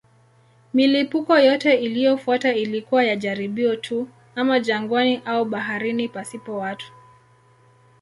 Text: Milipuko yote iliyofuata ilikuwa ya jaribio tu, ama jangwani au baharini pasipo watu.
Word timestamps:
Milipuko 0.73 1.37
yote 1.39 1.75
iliyofuata 1.75 2.53
ilikuwa 2.53 3.03
ya 3.03 3.15
jaribio 3.15 3.75
tu, 3.75 4.07
ama 4.35 4.59
jangwani 4.59 5.21
au 5.25 5.45
baharini 5.45 6.07
pasipo 6.07 6.57
watu. 6.57 6.93